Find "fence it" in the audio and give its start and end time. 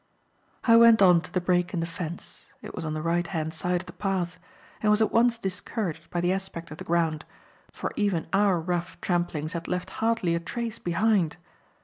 1.85-2.73